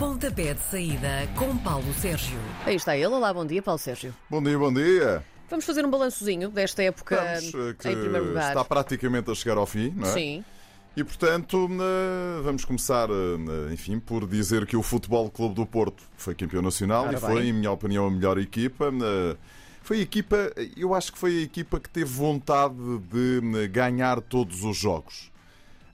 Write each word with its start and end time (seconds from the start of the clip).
Pontapé 0.00 0.54
de 0.54 0.60
saída 0.62 1.28
com 1.36 1.54
Paulo 1.58 1.92
Sérgio. 1.92 2.38
Aí 2.64 2.74
está 2.74 2.96
ele. 2.96 3.08
Olá, 3.08 3.34
bom 3.34 3.44
dia, 3.44 3.60
Paulo 3.60 3.78
Sérgio. 3.78 4.14
Bom 4.30 4.42
dia, 4.42 4.58
bom 4.58 4.72
dia. 4.72 5.22
Vamos 5.50 5.66
fazer 5.66 5.84
um 5.84 5.90
balançozinho 5.90 6.48
desta 6.48 6.82
época 6.82 7.16
Vamos, 7.16 7.54
eh, 7.54 7.74
que 7.78 7.88
em 7.90 8.00
primeiro 8.00 8.28
lugar. 8.28 8.48
está 8.48 8.64
praticamente 8.64 9.30
a 9.30 9.34
chegar 9.34 9.58
ao 9.58 9.66
fim, 9.66 9.92
não 9.94 10.08
é? 10.08 10.12
Sim. 10.14 10.44
E 10.96 11.04
portanto, 11.04 11.68
eh, 11.70 12.40
vamos 12.42 12.64
começar, 12.64 13.10
eh, 13.10 13.74
enfim, 13.74 13.98
por 13.98 14.26
dizer 14.26 14.64
que 14.64 14.74
o 14.74 14.82
Futebol 14.82 15.30
Clube 15.30 15.54
do 15.54 15.66
Porto 15.66 16.02
foi 16.16 16.34
campeão 16.34 16.62
nacional 16.62 17.04
Ora 17.04 17.18
e 17.18 17.20
foi, 17.20 17.34
bem. 17.34 17.50
em 17.50 17.52
minha 17.52 17.70
opinião, 17.70 18.06
a 18.06 18.10
melhor 18.10 18.38
equipa. 18.38 18.90
Foi 19.82 19.98
a 19.98 20.00
equipa, 20.00 20.50
eu 20.78 20.94
acho 20.94 21.12
que 21.12 21.18
foi 21.18 21.40
a 21.40 21.42
equipa 21.42 21.78
que 21.78 21.90
teve 21.90 22.10
vontade 22.10 22.74
de 23.10 23.68
ganhar 23.68 24.22
todos 24.22 24.64
os 24.64 24.78
jogos. 24.78 25.30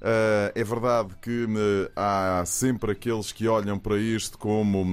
Uh, 0.01 0.53
é 0.55 0.63
verdade 0.63 1.15
que 1.23 1.47
há 1.97 2.43
sempre 2.47 2.93
aqueles 2.93 3.33
que 3.33 3.49
olham 3.49 3.79
para 3.79 3.97
isto 3.97 4.39
como 4.39 4.85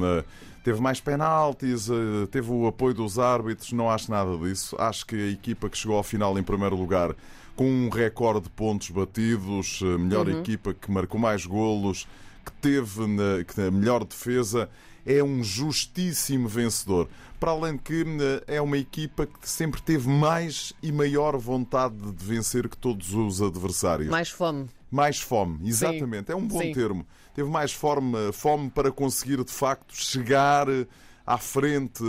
teve 0.64 0.80
mais 0.82 1.00
penaltis, 1.00 1.90
uh, 1.90 2.26
teve 2.32 2.50
o 2.52 2.66
apoio 2.66 2.94
dos 2.94 3.20
árbitros. 3.20 3.72
Não 3.74 3.90
acho 3.90 4.10
nada 4.10 4.36
disso. 4.38 4.76
Acho 4.80 5.06
que 5.06 5.16
a 5.16 5.32
equipa 5.32 5.70
que 5.70 5.78
chegou 5.78 5.98
ao 5.98 6.04
final 6.04 6.38
em 6.40 6.44
primeiro 6.44 6.76
lugar 6.76 7.14
com 7.56 7.70
um 7.70 7.90
recorde 7.90 8.46
de 8.46 8.50
pontos 8.50 8.90
batidos, 8.90 9.82
uh, 9.82 10.00
melhor 10.00 10.28
equipa 10.30 10.74
que 10.74 10.90
marcou 10.90 11.20
mais 11.20 11.46
golos, 11.46 12.08
que 12.44 12.52
teve 12.54 13.04
a 13.04 13.72
melhor 13.72 14.04
defesa, 14.04 14.70
é 15.06 15.24
um 15.24 15.44
justíssimo 15.44 16.48
vencedor. 16.48 17.08
Para 17.40 17.52
além 17.52 17.74
de 17.74 17.80
que 17.80 18.06
é 18.48 18.62
uma 18.62 18.78
equipa 18.78 19.28
que 19.28 19.50
sempre 19.50 19.82
teve 19.82 20.08
mais 20.08 20.74
e 20.82 20.92
maior 20.92 21.38
vontade 21.38 21.96
de 21.96 22.26
vencer 22.26 22.70
que 22.70 22.78
todos 22.78 23.14
os 23.14 23.42
adversários. 23.42 24.10
Mais 24.10 24.30
fome. 24.30 24.68
Mais 24.94 25.20
fome, 25.20 25.68
exatamente. 25.68 26.32
É 26.32 26.36
um 26.36 26.48
bom 26.48 26.60
sim. 26.60 26.72
termo. 26.72 27.04
Teve 27.34 27.50
mais 27.50 27.74
fome, 27.74 28.32
fome 28.32 28.70
para 28.70 28.92
conseguir 28.92 29.44
de 29.44 29.52
facto 29.52 29.96
chegar 29.96 30.70
eh, 30.70 30.86
à 31.26 31.36
frente. 31.40 32.04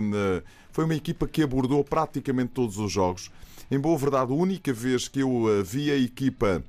Foi 0.70 0.84
uma 0.84 0.94
equipa 0.94 1.26
que 1.26 1.42
abordou 1.42 1.82
praticamente 1.82 2.52
todos 2.52 2.76
os 2.76 2.92
jogos. 2.92 3.30
Em 3.70 3.80
boa 3.80 3.96
verdade, 3.96 4.32
a 4.32 4.34
única 4.34 4.70
vez 4.70 5.08
que 5.08 5.20
eu 5.20 5.46
eh, 5.48 5.62
vi 5.62 5.90
a 5.90 5.96
equipa 5.96 6.62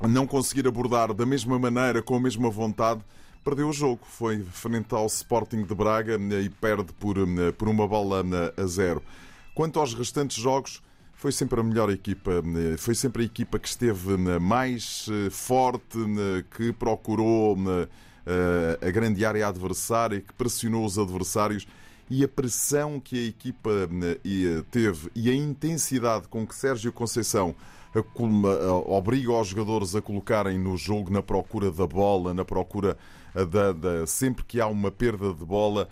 não 0.00 0.26
conseguir 0.26 0.66
abordar 0.66 1.12
da 1.12 1.26
mesma 1.26 1.58
maneira, 1.58 2.00
com 2.00 2.16
a 2.16 2.20
mesma 2.20 2.48
vontade, 2.48 3.02
perdeu 3.44 3.68
o 3.68 3.72
jogo. 3.72 4.00
Foi 4.04 4.42
frente 4.42 4.94
ao 4.94 5.04
Sporting 5.04 5.62
de 5.62 5.74
Braga 5.74 6.14
eh, 6.14 6.40
e 6.40 6.48
perde 6.48 6.90
por, 6.94 7.16
por 7.58 7.68
uma 7.68 7.86
bola 7.86 8.24
a 8.56 8.66
zero. 8.66 9.02
Quanto 9.54 9.78
aos 9.78 9.92
restantes 9.92 10.38
jogos, 10.38 10.80
foi 11.18 11.32
sempre 11.32 11.58
a 11.60 11.62
melhor 11.64 11.90
equipa, 11.90 12.30
eh, 12.32 12.76
foi 12.78 12.94
sempre 12.94 13.24
a 13.24 13.26
equipa 13.26 13.58
que 13.58 13.68
esteve 13.68 14.14
eh, 14.14 14.38
mais 14.38 15.06
eh, 15.10 15.28
forte, 15.30 15.98
eh, 15.98 16.44
que 16.56 16.72
procurou 16.72 17.56
eh, 18.26 18.78
a 18.86 18.90
grande 18.90 19.24
área 19.26 19.48
adversária, 19.48 20.20
que 20.20 20.32
pressionou 20.32 20.84
os 20.86 20.96
adversários. 20.98 21.66
E 22.10 22.24
a 22.24 22.28
pressão 22.28 22.98
que 22.98 23.18
a 23.18 23.28
equipa 23.28 23.70
eh, 24.24 24.62
teve 24.70 25.10
e 25.14 25.28
a 25.28 25.34
intensidade 25.34 26.26
com 26.28 26.46
que 26.46 26.54
Sérgio 26.54 26.90
Conceição 26.92 27.54
obriga 28.86 29.32
os 29.32 29.48
jogadores 29.48 29.94
a 29.96 30.00
colocarem 30.00 30.58
no 30.58 30.76
jogo 30.76 31.10
na 31.10 31.22
procura 31.22 31.70
da 31.70 31.86
bola, 31.86 32.32
na 32.32 32.44
procura 32.44 32.96
da, 33.34 33.72
da- 33.72 34.06
sempre 34.06 34.44
que 34.44 34.60
há 34.60 34.66
uma 34.66 34.90
perda 34.90 35.32
de 35.34 35.44
bola, 35.44 35.88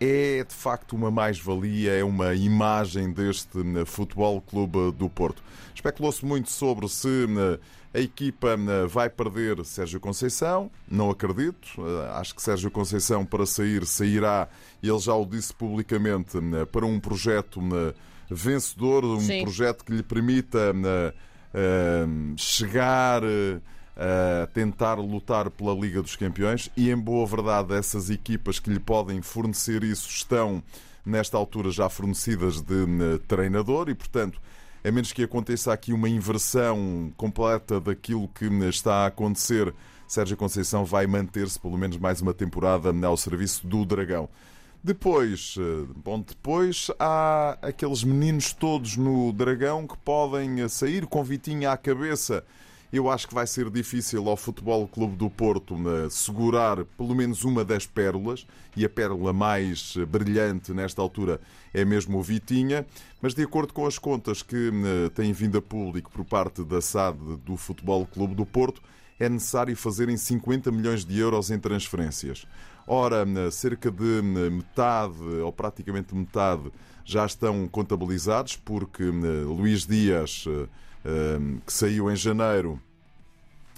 é 0.00 0.44
de 0.44 0.54
facto 0.54 0.94
uma 0.94 1.10
mais-valia, 1.10 1.92
é 1.92 2.04
uma 2.04 2.34
imagem 2.34 3.10
deste 3.12 3.58
eh, 3.58 3.84
Futebol 3.84 4.40
Clube 4.40 4.92
do 4.92 5.08
Porto. 5.08 5.42
Especulou-se 5.74 6.24
muito 6.24 6.50
sobre 6.50 6.88
se 6.88 7.08
eh, 7.26 7.58
a 7.98 8.00
equipa 8.00 8.50
eh, 8.50 8.86
vai 8.86 9.08
perder 9.08 9.64
Sérgio 9.64 9.98
Conceição, 9.98 10.70
não 10.88 11.10
acredito. 11.10 11.68
Eh, 11.78 12.10
Acho 12.18 12.34
que 12.34 12.42
Sérgio 12.42 12.70
Conceição, 12.70 13.24
para 13.24 13.44
sair, 13.46 13.84
sairá, 13.86 14.48
ele 14.82 14.98
já 14.98 15.14
o 15.14 15.24
disse 15.26 15.52
publicamente, 15.54 16.36
eh, 16.38 16.64
para 16.66 16.86
um 16.86 17.00
projeto 17.00 17.60
eh, 17.60 17.94
vencedor, 18.30 19.04
um 19.04 19.20
Sim. 19.20 19.42
projeto 19.42 19.84
que 19.84 19.92
lhe 19.92 20.02
permita 20.02 20.72
eh, 20.84 21.14
eh, 21.54 22.06
chegar. 22.36 23.22
A 23.98 24.46
tentar 24.46 24.94
lutar 24.94 25.50
pela 25.50 25.74
Liga 25.74 26.00
dos 26.00 26.14
Campeões 26.14 26.70
e, 26.76 26.88
em 26.88 26.96
boa 26.96 27.26
verdade, 27.26 27.74
essas 27.74 28.10
equipas 28.10 28.60
que 28.60 28.70
lhe 28.70 28.78
podem 28.78 29.20
fornecer 29.20 29.82
isso 29.82 30.08
estão, 30.08 30.62
nesta 31.04 31.36
altura, 31.36 31.70
já 31.70 31.88
fornecidas 31.88 32.60
de 32.60 32.84
eh, 32.84 33.18
treinador 33.26 33.88
e, 33.88 33.94
portanto, 33.96 34.40
a 34.84 34.92
menos 34.92 35.12
que 35.12 35.24
aconteça 35.24 35.72
aqui 35.72 35.92
uma 35.92 36.08
inversão 36.08 37.12
completa 37.16 37.80
daquilo 37.80 38.28
que 38.28 38.44
eh, 38.44 38.68
está 38.68 39.02
a 39.02 39.06
acontecer, 39.06 39.74
Sérgio 40.06 40.36
Conceição 40.36 40.84
vai 40.84 41.08
manter-se 41.08 41.58
pelo 41.58 41.76
menos 41.76 41.96
mais 41.96 42.20
uma 42.20 42.32
temporada 42.32 42.94
ao 43.04 43.16
serviço 43.16 43.66
do 43.66 43.84
Dragão. 43.84 44.28
Depois, 44.82 45.56
bom, 46.04 46.20
depois 46.20 46.88
há 47.00 47.58
aqueles 47.60 48.04
meninos 48.04 48.52
todos 48.52 48.96
no 48.96 49.32
Dragão 49.32 49.88
que 49.88 49.98
podem 49.98 50.66
sair 50.68 51.04
com 51.04 51.22
Vitinha 51.24 51.72
à 51.72 51.76
cabeça. 51.76 52.44
Eu 52.90 53.10
acho 53.10 53.28
que 53.28 53.34
vai 53.34 53.46
ser 53.46 53.68
difícil 53.70 54.28
ao 54.28 54.36
Futebol 54.36 54.88
Clube 54.88 55.14
do 55.14 55.28
Porto 55.28 55.76
segurar 56.10 56.84
pelo 56.96 57.14
menos 57.14 57.44
uma 57.44 57.64
das 57.64 57.86
pérolas, 57.86 58.46
e 58.74 58.84
a 58.84 58.88
pérola 58.88 59.32
mais 59.32 59.94
brilhante 60.08 60.72
nesta 60.72 61.02
altura 61.02 61.40
é 61.74 61.84
mesmo 61.84 62.18
o 62.18 62.22
Vitinha, 62.22 62.86
mas 63.20 63.34
de 63.34 63.42
acordo 63.42 63.74
com 63.74 63.84
as 63.86 63.98
contas 63.98 64.42
que 64.42 64.70
eh, 64.70 65.10
têm 65.10 65.32
vindo 65.32 65.58
a 65.58 65.62
público 65.62 66.10
por 66.10 66.24
parte 66.24 66.64
da 66.64 66.80
SAD 66.80 67.18
do 67.44 67.56
Futebol 67.56 68.06
Clube 68.06 68.34
do 68.34 68.46
Porto, 68.46 68.80
é 69.18 69.28
necessário 69.28 69.76
fazerem 69.76 70.16
50 70.16 70.70
milhões 70.70 71.04
de 71.04 71.18
euros 71.18 71.50
em 71.50 71.58
transferências. 71.58 72.46
Ora, 72.86 73.26
eh, 73.28 73.50
cerca 73.50 73.90
de 73.90 74.18
eh, 74.18 74.50
metade, 74.50 75.22
ou 75.44 75.52
praticamente 75.52 76.14
metade, 76.14 76.72
já 77.04 77.26
estão 77.26 77.68
contabilizados, 77.68 78.56
porque 78.56 79.02
Luís 79.02 79.86
Dias, 79.86 80.44
eh, 80.48 80.66
que 81.64 81.72
saiu 81.72 82.10
em 82.10 82.16
janeiro, 82.16 82.80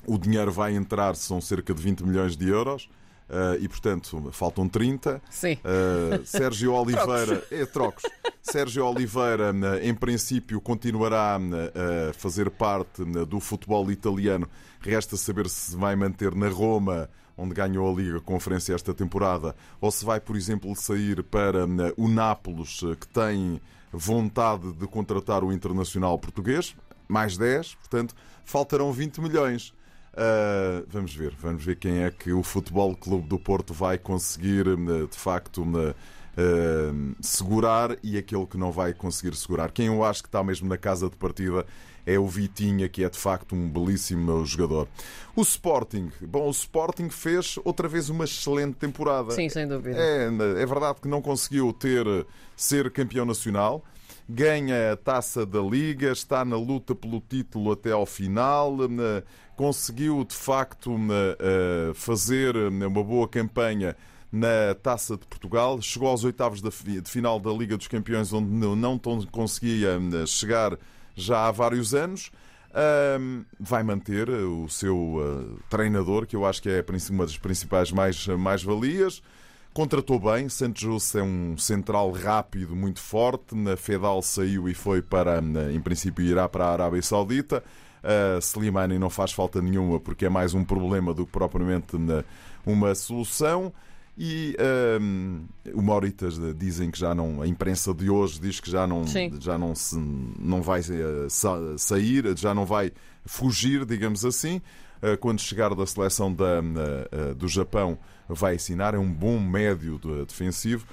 o 0.06 0.18
dinheiro 0.18 0.50
vai 0.50 0.74
entrar, 0.74 1.14
são 1.16 1.40
cerca 1.40 1.72
de 1.74 1.80
20 1.82 2.04
milhões 2.04 2.36
de 2.36 2.48
euros. 2.48 2.88
eh, 3.30 3.58
e 3.60 3.68
portanto 3.68 4.28
faltam 4.32 4.68
30. 4.68 5.22
Sim. 5.30 5.56
Uh, 5.64 6.26
Sérgio 6.26 6.74
Oliveira, 6.74 7.44
é 7.50 7.64
trocos. 7.64 8.02
Sérgio 8.42 8.84
Oliveira, 8.84 9.52
uh, 9.52 9.78
em 9.86 9.94
princípio, 9.94 10.60
continuará 10.60 11.38
uh, 11.38 12.10
a 12.10 12.12
fazer 12.12 12.50
parte 12.50 13.02
uh, 13.02 13.24
do 13.24 13.38
futebol 13.38 13.88
italiano. 13.90 14.48
Resta 14.80 15.16
saber 15.16 15.48
se 15.48 15.76
vai 15.76 15.94
manter 15.94 16.34
na 16.34 16.48
Roma, 16.48 17.08
onde 17.36 17.54
ganhou 17.54 17.88
a 17.88 17.96
Liga 17.96 18.20
Conferência 18.20 18.74
esta 18.74 18.92
temporada, 18.92 19.54
ou 19.80 19.90
se 19.90 20.04
vai, 20.04 20.18
por 20.20 20.34
exemplo, 20.36 20.74
sair 20.74 21.22
para 21.22 21.66
uh, 21.66 21.94
o 21.96 22.08
Nápoles, 22.08 22.82
uh, 22.82 22.96
que 22.96 23.06
tem 23.06 23.60
vontade 23.92 24.72
de 24.72 24.86
contratar 24.88 25.44
o 25.44 25.52
internacional 25.52 26.18
português. 26.18 26.74
Mais 27.10 27.36
10, 27.36 27.74
portanto, 27.74 28.14
faltarão 28.44 28.92
20 28.92 29.20
milhões. 29.20 29.74
Uh, 30.12 30.84
vamos 30.88 31.14
ver, 31.14 31.34
vamos 31.40 31.64
ver 31.64 31.76
quem 31.76 32.02
é 32.02 32.10
que 32.10 32.32
o 32.32 32.42
Futebol 32.42 32.96
Clube 32.96 33.28
do 33.28 33.38
Porto 33.38 33.72
vai 33.72 33.96
conseguir 33.96 34.66
uh, 34.66 35.06
de 35.06 35.16
facto 35.16 35.62
uh, 35.62 35.94
segurar 37.20 37.96
e 38.02 38.18
aquele 38.18 38.46
que 38.46 38.56
não 38.56 38.72
vai 38.72 38.92
conseguir 38.92 39.36
segurar. 39.36 39.70
Quem 39.70 39.86
eu 39.86 40.04
acho 40.04 40.22
que 40.22 40.28
está 40.28 40.42
mesmo 40.42 40.68
na 40.68 40.76
casa 40.76 41.08
de 41.08 41.16
partida 41.16 41.64
é 42.04 42.18
o 42.18 42.26
Vitinha, 42.26 42.88
que 42.88 43.04
é 43.04 43.08
de 43.08 43.18
facto 43.18 43.54
um 43.54 43.68
belíssimo 43.68 44.44
jogador. 44.44 44.88
O 45.36 45.42
Sporting, 45.42 46.10
bom, 46.22 46.48
o 46.48 46.50
Sporting 46.50 47.08
fez 47.08 47.58
outra 47.64 47.88
vez 47.88 48.08
uma 48.08 48.24
excelente 48.24 48.74
temporada. 48.74 49.32
Sim, 49.32 49.48
sem 49.48 49.66
dúvida. 49.66 49.96
É, 49.96 50.26
é 50.26 50.66
verdade 50.66 51.00
que 51.00 51.08
não 51.08 51.22
conseguiu 51.22 51.72
ter 51.72 52.04
ser 52.56 52.90
campeão 52.90 53.24
nacional. 53.24 53.84
Ganha 54.32 54.92
a 54.92 54.96
taça 54.96 55.44
da 55.44 55.60
Liga, 55.60 56.12
está 56.12 56.44
na 56.44 56.56
luta 56.56 56.94
pelo 56.94 57.20
título 57.20 57.72
até 57.72 57.90
ao 57.90 58.06
final. 58.06 58.76
eh, 58.84 59.24
Conseguiu 59.56 60.24
de 60.24 60.34
facto 60.34 60.92
eh, 60.92 61.36
eh, 61.40 61.92
fazer 61.94 62.54
uma 62.56 63.02
boa 63.02 63.26
campanha 63.28 63.96
na 64.32 64.72
Taça 64.80 65.16
de 65.16 65.26
Portugal. 65.26 65.82
Chegou 65.82 66.08
aos 66.08 66.22
oitavos 66.22 66.62
de 66.62 66.70
final 67.10 67.40
da 67.40 67.50
Liga 67.50 67.76
dos 67.76 67.88
Campeões, 67.88 68.32
onde 68.32 68.48
não 68.50 68.98
conseguia 69.32 69.98
chegar 70.26 70.78
já 71.16 71.48
há 71.48 71.50
vários 71.50 71.92
anos. 71.92 72.30
Ahm, 72.72 73.42
vai 73.58 73.82
manter 73.82 74.30
o 74.30 74.68
seu 74.68 75.16
eh, 75.20 75.62
treinador, 75.68 76.24
que 76.24 76.36
eu 76.36 76.46
acho 76.46 76.62
que 76.62 76.68
é 76.70 76.84
uma 77.10 77.26
das 77.26 77.36
principais 77.36 77.90
mais- 77.90 78.28
mais-valias. 78.28 79.20
Contratou 79.80 80.20
bem, 80.20 80.46
Santos 80.50 81.14
é 81.14 81.22
um 81.22 81.56
central 81.56 82.12
rápido, 82.12 82.76
muito 82.76 83.00
forte. 83.00 83.54
Na 83.54 83.78
Fedal 83.78 84.20
saiu 84.20 84.68
e 84.68 84.74
foi 84.74 85.00
para, 85.00 85.42
em 85.72 85.80
princípio, 85.80 86.22
irá 86.22 86.46
para 86.46 86.66
a 86.66 86.72
Arábia 86.74 87.00
Saudita. 87.00 87.64
Uh, 88.04 88.38
Slimani 88.42 88.98
não 88.98 89.08
faz 89.08 89.32
falta 89.32 89.62
nenhuma 89.62 89.98
porque 89.98 90.26
é 90.26 90.28
mais 90.28 90.52
um 90.52 90.66
problema 90.66 91.14
do 91.14 91.24
que 91.24 91.32
propriamente 91.32 91.96
na- 91.96 92.22
uma 92.66 92.94
solução. 92.94 93.72
E 94.18 94.54
um, 95.00 95.44
o 95.72 95.80
Mauritas 95.80 96.38
eh, 96.38 96.52
dizem 96.54 96.90
que 96.90 96.98
já 96.98 97.14
não. 97.14 97.40
A 97.40 97.46
imprensa 97.46 97.94
de 97.94 98.10
hoje 98.10 98.38
diz 98.38 98.60
que 98.60 98.70
já 98.70 98.86
não, 98.86 99.06
Sim. 99.06 99.32
já 99.40 99.56
não, 99.56 99.74
se, 99.74 99.96
não 100.38 100.60
vai 100.60 100.80
eh, 100.80 101.26
sa- 101.30 101.78
sair, 101.78 102.36
já 102.36 102.52
não 102.54 102.66
vai 102.66 102.92
fugir, 103.24 103.86
digamos 103.86 104.26
assim. 104.26 104.60
Eh, 105.02 105.16
quando 105.16 105.40
chegar 105.40 105.74
da 105.74 105.86
seleção 105.86 106.32
da, 106.32 106.62
eh, 107.10 107.34
do 107.34 107.48
Japão, 107.48 107.98
vai 108.28 108.56
assinar. 108.56 108.94
É 108.94 108.98
um 108.98 109.12
bom 109.12 109.38
médio 109.38 110.00
defensivo. 110.26 110.86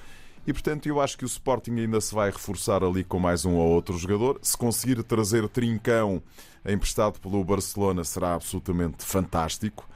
E 0.46 0.52
portanto, 0.52 0.86
eu 0.86 1.00
acho 1.00 1.18
que 1.18 1.24
o 1.24 1.26
Sporting 1.26 1.72
ainda 1.72 2.00
se 2.00 2.14
vai 2.14 2.30
reforçar 2.30 2.82
ali 2.82 3.04
com 3.04 3.18
mais 3.18 3.44
um 3.44 3.54
ou 3.54 3.68
outro 3.68 3.98
jogador. 3.98 4.38
Se 4.40 4.56
conseguir 4.56 5.02
trazer 5.02 5.46
Trincão 5.48 6.22
emprestado 6.66 7.20
pelo 7.20 7.44
Barcelona, 7.44 8.02
será 8.02 8.34
absolutamente 8.34 9.04
fantástico. 9.04 9.86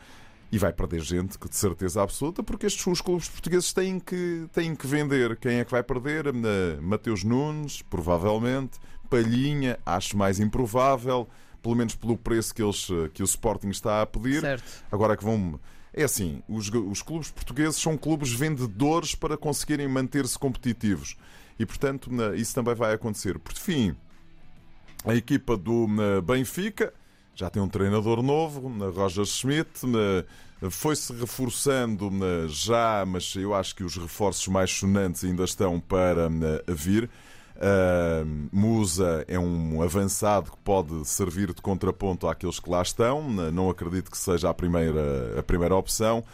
E 0.50 0.58
vai 0.58 0.70
perder 0.70 1.00
gente, 1.00 1.38
que 1.38 1.48
de 1.48 1.56
certeza 1.56 2.02
absoluta, 2.02 2.42
porque 2.42 2.66
estes 2.66 2.86
os 2.86 3.00
clubes 3.00 3.26
portugueses 3.26 3.72
têm 3.72 3.98
que, 3.98 4.46
têm 4.52 4.74
que 4.76 4.86
vender. 4.86 5.34
Quem 5.38 5.60
é 5.60 5.64
que 5.64 5.70
vai 5.70 5.82
perder? 5.82 6.26
Mateus 6.82 7.24
Nunes, 7.24 7.80
provavelmente. 7.80 8.78
Palhinha, 9.08 9.78
acho 9.84 10.16
mais 10.16 10.40
improvável, 10.40 11.28
pelo 11.62 11.76
menos 11.76 11.94
pelo 11.94 12.16
preço 12.16 12.54
que, 12.54 12.62
eles, 12.62 12.88
que 13.14 13.22
o 13.22 13.24
Sporting 13.24 13.68
está 13.68 14.02
a 14.02 14.06
pedir. 14.06 14.40
Certo. 14.40 14.84
Agora 14.90 15.16
que 15.16 15.24
vão 15.24 15.60
é 15.94 16.04
assim, 16.04 16.42
os, 16.48 16.70
os 16.70 17.02
clubes 17.02 17.30
portugueses 17.30 17.76
são 17.76 17.98
clubes 17.98 18.32
vendedores 18.32 19.14
para 19.14 19.36
conseguirem 19.36 19.86
manter-se 19.86 20.38
competitivos. 20.38 21.16
E, 21.58 21.66
portanto, 21.66 22.10
isso 22.34 22.54
também 22.54 22.74
vai 22.74 22.94
acontecer. 22.94 23.38
Por 23.38 23.52
fim, 23.52 23.94
a 25.04 25.14
equipa 25.14 25.56
do 25.56 25.86
Benfica 26.24 26.94
já 27.34 27.50
tem 27.50 27.62
um 27.62 27.68
treinador 27.68 28.22
novo, 28.22 28.68
Roger 28.90 29.24
Schmidt, 29.24 29.80
foi-se 30.70 31.12
reforçando 31.12 32.10
já, 32.48 33.04
mas 33.06 33.34
eu 33.36 33.54
acho 33.54 33.74
que 33.74 33.84
os 33.84 33.96
reforços 33.96 34.46
mais 34.48 34.70
sonantes 34.70 35.24
ainda 35.24 35.44
estão 35.44 35.80
para 35.80 36.28
vir. 36.68 37.10
Uh, 37.56 38.48
Musa 38.50 39.24
é 39.28 39.38
um 39.38 39.82
avançado 39.82 40.50
que 40.50 40.56
pode 40.58 41.06
servir 41.06 41.52
de 41.54 41.62
contraponto 41.62 42.26
àqueles 42.26 42.58
que 42.58 42.70
lá 42.70 42.82
estão. 42.82 43.28
Não 43.52 43.70
acredito 43.70 44.10
que 44.10 44.18
seja 44.18 44.50
a 44.50 44.54
primeira, 44.54 45.38
a 45.38 45.42
primeira 45.42 45.76
opção. 45.76 46.24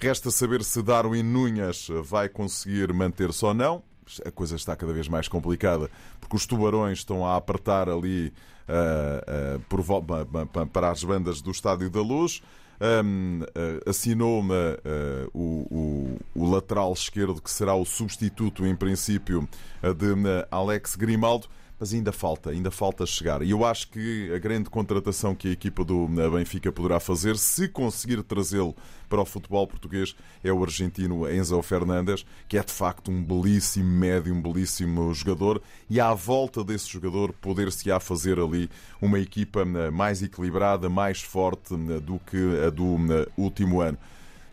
Resta 0.00 0.30
saber 0.30 0.64
se 0.64 0.82
Darwin 0.82 1.22
Nunhas 1.22 1.88
vai 2.02 2.28
conseguir 2.28 2.92
manter-se 2.92 3.44
ou 3.44 3.52
não. 3.52 3.82
A 4.24 4.30
coisa 4.30 4.56
está 4.56 4.74
cada 4.74 4.92
vez 4.92 5.06
mais 5.06 5.28
complicada 5.28 5.90
porque 6.20 6.34
os 6.34 6.46
tubarões 6.46 6.98
estão 6.98 7.24
a 7.24 7.36
apertar 7.36 7.88
ali 7.88 8.32
uh, 8.68 9.60
uh, 9.62 10.66
para 10.66 10.90
as 10.90 11.04
bandas 11.04 11.40
do 11.40 11.50
Estádio 11.50 11.90
da 11.90 12.00
Luz 12.00 12.42
um, 12.80 13.40
uh, 13.42 13.90
assinou-me 13.90 14.54
uh, 14.54 15.30
o, 15.34 16.18
o, 16.34 16.42
o, 16.42 16.50
lateral 16.50 16.92
esquerdo, 16.92 17.40
que 17.40 17.50
será 17.50 17.74
o 17.74 17.84
substituto, 17.84 18.66
em 18.66 18.74
princípio, 18.74 19.48
de 19.82 20.46
Alex 20.50 20.96
Grimaldo 20.96 21.48
mas 21.80 21.94
ainda 21.94 22.12
falta, 22.12 22.50
ainda 22.50 22.70
falta 22.70 23.06
chegar. 23.06 23.40
E 23.40 23.50
eu 23.50 23.64
acho 23.64 23.88
que 23.88 24.30
a 24.34 24.38
grande 24.38 24.68
contratação 24.68 25.34
que 25.34 25.48
a 25.48 25.52
equipa 25.52 25.82
do 25.82 26.06
Benfica 26.06 26.70
poderá 26.70 27.00
fazer, 27.00 27.38
se 27.38 27.66
conseguir 27.68 28.22
trazê-lo 28.22 28.76
para 29.08 29.22
o 29.22 29.24
futebol 29.24 29.66
português, 29.66 30.14
é 30.44 30.52
o 30.52 30.62
argentino 30.62 31.28
Enzo 31.28 31.60
Fernandes, 31.62 32.26
que 32.46 32.58
é 32.58 32.62
de 32.62 32.70
facto 32.70 33.10
um 33.10 33.24
belíssimo 33.24 33.90
médio, 33.90 34.34
um 34.34 34.42
belíssimo 34.42 35.14
jogador, 35.14 35.62
e 35.88 35.98
à 35.98 36.12
volta 36.12 36.62
desse 36.62 36.86
jogador 36.86 37.32
poder-se-á 37.32 37.98
fazer 37.98 38.38
ali 38.38 38.68
uma 39.00 39.18
equipa 39.18 39.64
mais 39.64 40.22
equilibrada, 40.22 40.90
mais 40.90 41.22
forte 41.22 41.74
do 41.74 42.20
que 42.20 42.36
a 42.66 42.68
do 42.68 42.96
último 43.38 43.80
ano. 43.80 43.96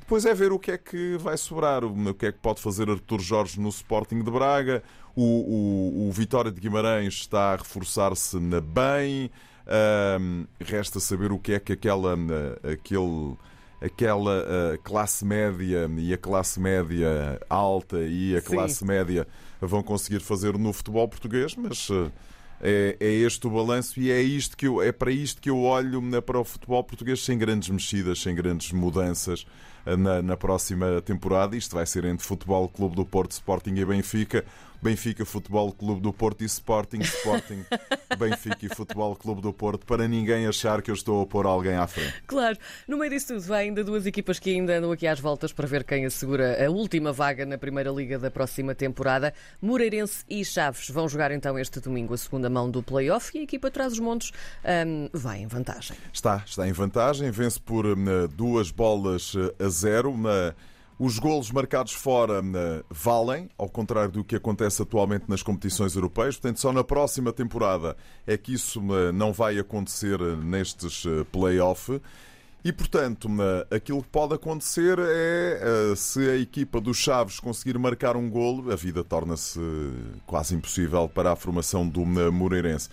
Depois 0.07 0.23
é 0.23 0.33
ver 0.33 0.53
o 0.53 0.57
que 0.57 0.71
é 0.71 0.77
que 0.77 1.17
vai 1.17 1.35
sobrar, 1.35 1.83
o 1.83 2.13
que 2.13 2.27
é 2.27 2.31
que 2.31 2.39
pode 2.39 2.61
fazer 2.61 2.89
Artur 2.89 3.19
Jorge 3.19 3.59
no 3.59 3.67
Sporting 3.67 4.23
de 4.23 4.31
Braga. 4.31 4.81
O, 5.13 5.21
o, 5.21 6.07
o 6.07 6.11
Vitória 6.13 6.49
de 6.49 6.61
Guimarães 6.61 7.15
está 7.15 7.51
a 7.51 7.55
reforçar-se 7.57 8.37
bem. 8.61 9.29
resta 10.61 11.01
saber 11.01 11.33
o 11.33 11.37
que 11.37 11.51
é 11.51 11.59
que 11.59 11.73
aquela, 11.73 12.13
aquele, 12.63 13.35
aquela 13.81 14.39
uh, 14.39 14.81
classe 14.81 15.25
média 15.25 15.91
e 15.97 16.13
a 16.13 16.17
classe 16.17 16.57
média 16.57 17.37
alta 17.49 17.97
e 17.99 18.37
a 18.37 18.41
classe 18.41 18.75
Sim. 18.75 18.85
média 18.85 19.27
vão 19.59 19.83
conseguir 19.83 20.21
fazer 20.21 20.57
no 20.57 20.71
futebol 20.71 21.05
português, 21.09 21.53
mas. 21.57 21.89
Uh, 21.89 22.09
é, 22.59 22.97
é, 22.99 23.11
este 23.11 23.45
o 23.45 23.51
balanço 23.51 23.99
e 23.99 24.09
é, 24.09 24.19
isto 24.19 24.57
que 24.57 24.65
eu, 24.65 24.81
é 24.81 24.91
para 24.91 25.11
isto 25.11 25.39
que 25.39 25.47
eu 25.47 25.61
olho 25.61 26.01
para 26.23 26.39
o 26.39 26.43
futebol 26.43 26.83
português 26.83 27.23
sem 27.23 27.37
grandes 27.37 27.69
mexidas, 27.69 28.19
sem 28.19 28.33
grandes 28.33 28.71
mudanças 28.71 29.45
na, 29.95 30.21
na 30.21 30.35
próxima 30.35 31.01
temporada. 31.01 31.55
Isto 31.55 31.75
vai 31.75 31.85
ser 31.85 32.05
entre 32.05 32.25
Futebol 32.25 32.67
Clube 32.67 32.95
do 32.95 33.05
Porto, 33.05 33.31
Sporting 33.31 33.75
e 33.75 33.85
Benfica. 33.85 34.43
Benfica, 34.87 35.25
Futebol 35.25 35.73
Clube 35.73 35.99
do 35.99 36.13
Porto 36.13 36.43
e 36.43 36.45
Sporting, 36.45 36.99
Sporting, 36.99 37.65
Benfica 38.17 38.65
e 38.65 38.69
Futebol 38.69 39.17
Clube 39.17 39.41
do 39.41 39.51
Porto, 39.51 39.85
para 39.85 40.07
ninguém 40.07 40.47
achar 40.47 40.81
que 40.81 40.89
eu 40.89 40.95
estou 40.95 41.23
a 41.23 41.25
pôr 41.25 41.45
alguém 41.45 41.73
à 41.73 41.85
frente. 41.85 42.13
Claro, 42.25 42.57
no 42.87 42.97
meio 42.97 43.11
disso 43.11 43.35
tudo, 43.35 43.53
há 43.53 43.57
ainda 43.57 43.83
duas 43.83 44.05
equipas 44.05 44.39
que 44.39 44.49
ainda 44.49 44.77
andam 44.77 44.89
aqui 44.89 45.05
às 45.05 45.19
voltas 45.19 45.51
para 45.51 45.67
ver 45.67 45.83
quem 45.83 46.05
assegura 46.05 46.65
a 46.65 46.71
última 46.71 47.11
vaga 47.11 47.45
na 47.45 47.57
Primeira 47.57 47.91
Liga 47.91 48.17
da 48.17 48.31
próxima 48.31 48.73
temporada. 48.73 49.33
Moreirense 49.61 50.23
e 50.29 50.45
Chaves 50.45 50.89
vão 50.89 51.09
jogar 51.09 51.31
então 51.31 51.59
este 51.59 51.81
domingo 51.81 52.13
a 52.13 52.17
segunda 52.17 52.49
mão 52.49 52.71
do 52.71 52.81
play-off 52.81 53.37
e 53.37 53.41
a 53.41 53.43
equipa 53.43 53.69
traz 53.69 53.91
os 53.91 53.99
montes 53.99 54.31
um, 54.63 55.09
vai 55.11 55.39
em 55.39 55.47
vantagem. 55.47 55.97
Está, 56.13 56.43
está 56.45 56.65
em 56.65 56.71
vantagem, 56.71 57.29
vence 57.29 57.59
por 57.59 57.85
um, 57.85 58.25
duas 58.33 58.71
bolas 58.71 59.33
a 59.59 59.67
zero. 59.67 60.11
Uma 60.11 60.55
os 60.99 61.19
golos 61.19 61.51
marcados 61.51 61.93
fora 61.93 62.41
eh, 62.41 62.83
valem, 62.89 63.49
ao 63.55 63.69
contrário 63.69 64.11
do 64.11 64.23
que 64.23 64.35
acontece 64.35 64.81
atualmente 64.81 65.25
nas 65.27 65.43
competições 65.43 65.95
europeias. 65.95 66.37
Portanto, 66.37 66.59
só 66.59 66.73
na 66.73 66.83
próxima 66.83 67.31
temporada 67.31 67.95
é 68.25 68.35
que 68.35 68.53
isso 68.53 68.81
eh, 68.95 69.11
não 69.11 69.31
vai 69.31 69.59
acontecer 69.59 70.19
eh, 70.19 70.35
nestes 70.35 71.03
play-off. 71.31 72.01
E, 72.65 72.73
portanto, 72.73 73.29
aquilo 73.71 74.01
que 74.01 74.09
pode 74.09 74.33
acontecer 74.33 74.97
é 74.99 75.95
se 75.95 76.27
a 76.27 76.35
equipa 76.35 76.81
dos 76.81 76.97
Chaves 76.97 77.39
conseguir 77.39 77.77
marcar 77.77 78.17
um 78.17 78.29
golo, 78.29 78.73
a 78.73 78.75
vida 78.75 79.05
torna-se 79.05 79.59
quase 80.25 80.53
impossível 80.55 81.07
para 81.07 81.31
a 81.31 81.35
formação 81.35 81.87
do 81.87 82.03
Moreirense. 82.05 82.89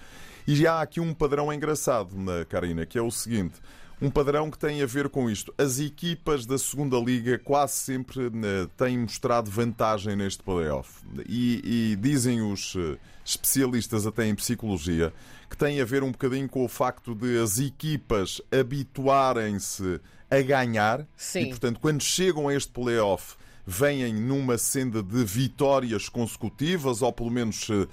E 0.46 0.54
já 0.54 0.74
há 0.74 0.82
aqui 0.82 1.00
um 1.00 1.12
padrão 1.12 1.52
engraçado, 1.52 2.10
Karina, 2.48 2.86
que 2.86 2.96
é 2.96 3.02
o 3.02 3.10
seguinte 3.10 3.54
um 4.00 4.10
padrão 4.10 4.50
que 4.50 4.58
tem 4.58 4.82
a 4.82 4.86
ver 4.86 5.08
com 5.08 5.30
isto. 5.30 5.52
As 5.56 5.78
equipas 5.78 6.46
da 6.46 6.58
segunda 6.58 6.98
liga 6.98 7.38
quase 7.38 7.74
sempre 7.74 8.30
né, 8.30 8.68
têm 8.76 8.98
mostrado 8.98 9.50
vantagem 9.50 10.16
neste 10.16 10.42
playoff. 10.42 11.02
E, 11.28 11.92
e 11.92 11.96
dizem 11.96 12.42
os 12.42 12.74
eh, 12.76 12.98
especialistas 13.24 14.06
até 14.06 14.26
em 14.26 14.34
psicologia 14.34 15.12
que 15.48 15.56
tem 15.56 15.80
a 15.80 15.84
ver 15.84 16.02
um 16.02 16.10
bocadinho 16.10 16.48
com 16.48 16.64
o 16.64 16.68
facto 16.68 17.14
de 17.14 17.38
as 17.38 17.58
equipas 17.58 18.42
habituarem-se 18.50 20.00
a 20.30 20.40
ganhar 20.42 21.06
Sim. 21.16 21.40
e, 21.40 21.48
portanto, 21.50 21.78
quando 21.80 22.02
chegam 22.02 22.48
a 22.48 22.54
este 22.54 22.72
playoff, 22.72 23.36
vêm 23.66 24.12
numa 24.12 24.58
senda 24.58 25.02
de 25.02 25.24
vitórias 25.24 26.08
consecutivas 26.08 27.02
ou 27.02 27.12
pelo 27.12 27.30
menos 27.30 27.68
eh, 27.70 27.86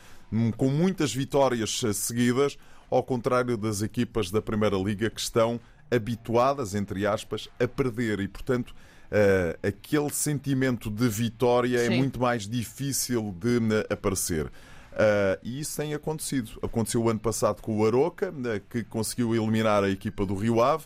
com 0.58 0.70
muitas 0.70 1.14
vitórias 1.14 1.82
eh, 1.84 1.94
seguidas, 1.94 2.58
ao 2.90 3.04
contrário 3.04 3.56
das 3.56 3.82
equipas 3.82 4.32
da 4.32 4.42
Primeira 4.42 4.78
Liga 4.78 5.10
que 5.10 5.22
estão 5.22 5.60
habituadas, 5.92 6.74
entre 6.74 7.06
aspas, 7.06 7.50
a 7.60 7.68
perder 7.68 8.20
e, 8.20 8.28
portanto, 8.28 8.70
uh, 9.12 9.68
aquele 9.68 10.10
sentimento 10.10 10.90
de 10.90 11.08
vitória 11.10 11.78
é 11.78 11.88
Sim. 11.88 11.94
é 11.94 11.98
muito 11.98 12.20
mais 12.20 12.48
difícil 12.48 13.36
de 13.38 13.58
uh, 13.58 13.94
aparecer. 13.94 14.46
Uh, 14.46 15.40
e 15.44 15.60
isso 15.60 15.78
tem 15.78 15.94
acontecido. 15.94 16.52
Aconteceu 16.62 17.04
o 17.04 17.10
ano 17.10 17.20
passado 17.20 17.62
com 17.62 17.80
o 17.80 17.86
Aroca, 17.86 18.34
que 18.70 18.84
conseguiu 18.84 19.36
eliminar 19.36 19.84
a 19.84 19.90
equipa 19.90 20.26
do 20.26 20.36
Rio 20.36 20.62
Ave, 20.62 20.86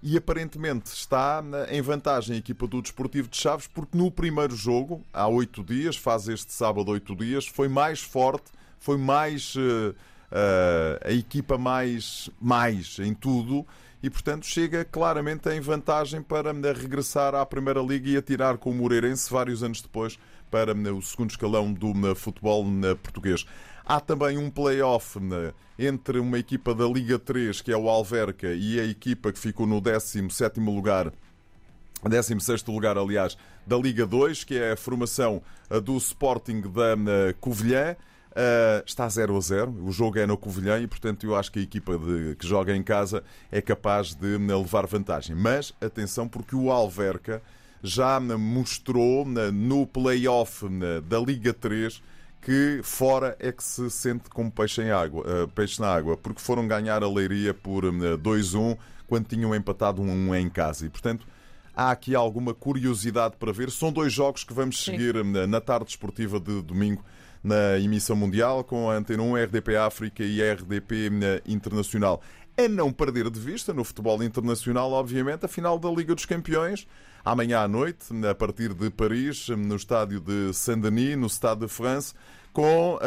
e 0.00 0.16
aparentemente 0.16 0.92
está 0.92 1.42
em 1.70 1.82
vantagem 1.82 2.36
a 2.36 2.38
equipa 2.38 2.68
do 2.68 2.80
Desportivo 2.80 3.28
de 3.28 3.36
Chaves, 3.36 3.66
porque 3.66 3.98
no 3.98 4.10
primeiro 4.10 4.54
jogo, 4.54 5.02
há 5.12 5.26
oito 5.26 5.64
dias, 5.64 5.96
faz 5.96 6.28
este 6.28 6.52
sábado 6.52 6.92
oito 6.92 7.16
dias, 7.16 7.46
foi 7.46 7.68
mais 7.68 8.00
forte, 8.00 8.50
foi 8.78 8.96
mais. 8.96 9.54
Uh, 9.56 9.94
uh, 10.32 11.08
a 11.08 11.12
equipa 11.12 11.58
mais, 11.58 12.30
mais 12.40 12.98
em 12.98 13.14
tudo 13.14 13.66
e, 14.02 14.08
portanto, 14.08 14.46
chega 14.46 14.84
claramente 14.84 15.48
em 15.48 15.60
vantagem 15.60 16.22
para 16.22 16.52
regressar 16.72 17.34
à 17.34 17.44
Primeira 17.44 17.80
Liga 17.80 18.08
e 18.10 18.16
atirar 18.16 18.58
com 18.58 18.70
o 18.70 18.74
Moreirense 18.74 19.30
vários 19.30 19.62
anos 19.62 19.80
depois 19.80 20.18
para 20.50 20.72
o 20.72 21.02
segundo 21.02 21.30
escalão 21.30 21.72
do 21.72 21.92
futebol 22.14 22.64
português. 23.02 23.44
Há 23.84 24.00
também 24.00 24.38
um 24.38 24.50
play-off 24.50 25.18
entre 25.78 26.18
uma 26.18 26.38
equipa 26.38 26.74
da 26.74 26.86
Liga 26.86 27.18
3, 27.18 27.60
que 27.60 27.72
é 27.72 27.76
o 27.76 27.88
Alverca, 27.88 28.52
e 28.52 28.78
a 28.78 28.84
equipa 28.84 29.32
que 29.32 29.38
ficou 29.38 29.66
no 29.66 29.80
17 29.80 30.60
lugar 30.60 31.12
16 32.06 32.64
lugar, 32.66 32.96
aliás, 32.96 33.36
da 33.66 33.76
Liga 33.76 34.06
2, 34.06 34.44
que 34.44 34.56
é 34.56 34.72
a 34.72 34.76
formação 34.76 35.42
do 35.82 35.96
Sporting 35.96 36.60
da 36.60 37.34
Covilhã. 37.40 37.96
Uh, 38.38 38.84
está 38.86 39.08
0 39.08 39.36
a 39.36 39.40
0. 39.40 39.84
O 39.84 39.90
jogo 39.90 40.16
é 40.16 40.24
no 40.24 40.38
Covilhã 40.38 40.78
e, 40.78 40.86
portanto, 40.86 41.26
eu 41.26 41.34
acho 41.34 41.50
que 41.50 41.58
a 41.58 41.62
equipa 41.62 41.98
de, 41.98 42.36
que 42.36 42.46
joga 42.46 42.76
em 42.76 42.84
casa 42.84 43.24
é 43.50 43.60
capaz 43.60 44.14
de 44.14 44.38
levar 44.38 44.86
vantagem. 44.86 45.34
Mas 45.34 45.74
atenção, 45.80 46.28
porque 46.28 46.54
o 46.54 46.70
Alverca 46.70 47.42
já 47.82 48.20
mostrou 48.20 49.24
no 49.24 49.86
play-off 49.88 50.64
da 51.08 51.18
Liga 51.18 51.52
3 51.52 52.00
que 52.40 52.80
fora 52.84 53.36
é 53.40 53.50
que 53.50 53.62
se 53.62 53.90
sente 53.90 54.30
como 54.30 54.50
peixe, 54.52 54.82
em 54.82 54.90
água, 54.92 55.48
peixe 55.54 55.80
na 55.80 55.92
água, 55.92 56.16
porque 56.16 56.40
foram 56.40 56.68
ganhar 56.68 57.02
a 57.02 57.08
Leiria 57.08 57.52
por 57.52 57.84
uh, 57.84 57.90
2-1 58.18 58.78
quando 59.08 59.26
tinham 59.26 59.52
empatado 59.52 60.00
1-1 60.00 60.40
em 60.40 60.48
casa. 60.48 60.86
E, 60.86 60.88
portanto, 60.88 61.26
há 61.78 61.92
aqui 61.92 62.16
alguma 62.16 62.52
curiosidade 62.52 63.36
para 63.38 63.52
ver. 63.52 63.70
São 63.70 63.92
dois 63.92 64.12
jogos 64.12 64.42
que 64.42 64.52
vamos 64.52 64.82
seguir 64.82 65.14
Sim. 65.14 65.46
na 65.46 65.60
tarde 65.60 65.90
esportiva 65.90 66.40
de 66.40 66.60
domingo 66.60 67.04
na 67.42 67.78
emissão 67.78 68.16
mundial 68.16 68.64
com 68.64 68.90
a 68.90 68.96
Antena 68.96 69.22
1, 69.22 69.44
RDP 69.44 69.76
África 69.76 70.24
e 70.24 70.42
RDP 70.42 71.08
Internacional. 71.46 72.20
A 72.56 72.66
não 72.66 72.92
perder 72.92 73.30
de 73.30 73.38
vista 73.38 73.72
no 73.72 73.84
futebol 73.84 74.20
internacional, 74.24 74.90
obviamente, 74.90 75.44
a 75.44 75.48
final 75.48 75.78
da 75.78 75.88
Liga 75.88 76.16
dos 76.16 76.26
Campeões. 76.26 76.84
Amanhã 77.24 77.60
à 77.60 77.68
noite, 77.68 78.06
a 78.28 78.34
partir 78.34 78.74
de 78.74 78.90
Paris, 78.90 79.48
no 79.48 79.76
estádio 79.76 80.20
de 80.20 80.52
Saint-Denis, 80.52 81.16
no 81.16 81.28
Stade 81.28 81.60
de 81.60 81.68
France, 81.68 82.12
com, 82.52 82.98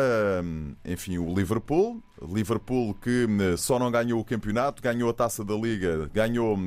enfim, 0.85 1.17
o 1.17 1.35
Liverpool. 1.35 2.01
Liverpool 2.21 2.93
que 2.93 3.27
só 3.57 3.77
não 3.77 3.91
ganhou 3.91 4.21
o 4.21 4.23
campeonato, 4.23 4.81
ganhou 4.81 5.09
a 5.09 5.13
taça 5.13 5.43
da 5.43 5.55
Liga, 5.55 6.09
ganhou 6.13 6.57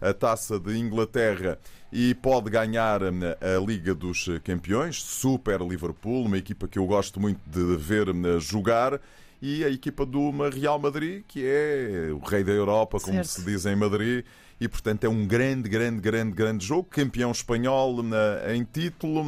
a 0.00 0.12
taça 0.12 0.58
de 0.58 0.76
Inglaterra 0.78 1.58
e 1.92 2.14
pode 2.14 2.50
ganhar 2.50 3.02
hum, 3.02 3.20
a 3.40 3.64
Liga 3.64 3.94
dos 3.94 4.28
Campeões. 4.44 5.02
Super 5.02 5.60
Liverpool, 5.60 6.26
uma 6.26 6.38
equipa 6.38 6.68
que 6.68 6.78
eu 6.78 6.86
gosto 6.86 7.18
muito 7.20 7.40
de 7.46 7.76
ver 7.76 8.10
hum, 8.10 8.38
jogar. 8.38 9.00
E 9.40 9.64
a 9.64 9.68
equipa 9.68 10.04
do 10.04 10.30
Real 10.48 10.78
Madrid, 10.78 11.22
que 11.26 11.44
é 11.46 12.08
o 12.12 12.18
rei 12.18 12.42
da 12.42 12.50
Europa, 12.50 12.98
como 12.98 13.14
certo. 13.14 13.28
se 13.28 13.44
diz 13.44 13.66
em 13.66 13.76
Madrid, 13.76 14.24
e 14.60 14.66
portanto 14.66 15.04
é 15.04 15.08
um 15.08 15.24
grande, 15.24 15.68
grande, 15.68 16.00
grande, 16.00 16.32
grande 16.32 16.66
jogo. 16.66 16.88
Campeão 16.90 17.30
espanhol 17.30 18.00
hum, 18.00 18.10
em 18.52 18.64
título. 18.64 19.24